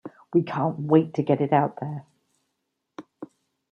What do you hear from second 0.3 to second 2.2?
We can't wait to get it out there.